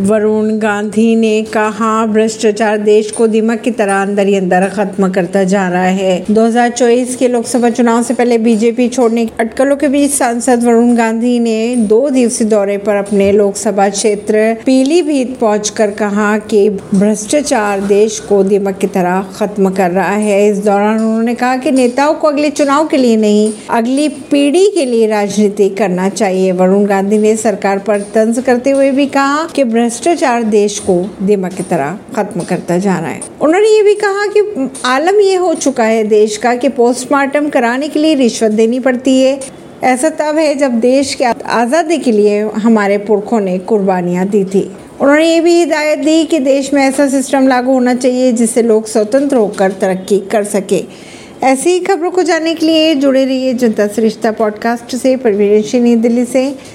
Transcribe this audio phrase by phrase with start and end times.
[0.00, 5.42] वरुण गांधी ने कहा, भ्रष्टाचार देश को दिमक की तरह अंदर ही अंदर खत्म करता
[5.44, 10.10] जा रहा है। 2024 के लोकसभा चुनाव से पहले बीजेपी छोड़ने की अटकलों के बीच
[10.10, 16.68] सांसद वरुण गांधी ने दो दिवसीय दौरे पर अपने लोकसभा क्षेत्र पीलीभीत पहुंचकर कहा कि
[16.70, 21.70] भ्रष्टाचार देश को दिमक की तरह खत्म कर रहा है। इस दौरान उन्होंने कहा कि
[21.70, 26.84] नेताओं को अगले चुनाव के लिए नहीं, अगली पीढ़ी के लिए राजनीति करना चाहिए। वरुण
[26.84, 31.62] गांधी ने सरकार पर तंज करते हुए भी कहा कि भ्रष्टाचार देश को दिमक की
[31.62, 35.84] तरह खत्म करता जा रहा है। उन्होंने ये भी कहा कि आलम ये हो चुका
[35.84, 39.40] है देश का कि पोस्टमार्टम कराने के लिए रिश्वत देनी पड़ती है।
[39.84, 44.70] ऐसा तब है जब देश के आज़ादी के लिए हमारे पुरखों ने कुर्बानियाँ दी थी।
[45.00, 48.86] उन्होंने ये भी हिदायत दी कि देश में ऐसा सिस्टम लागू होना चाहिए जिससे लोग
[48.86, 50.84] स्वतंत्र होकर तरक्की कर सके।
[51.42, 56.24] ऐसी ही खबरों को जानने के लिए जुड़े रहिए जनता सरिश्ता पॉडकास्ट से, परवीन दिल्ली
[56.24, 56.54] से।